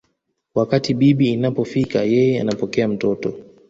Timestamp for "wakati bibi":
0.55-1.31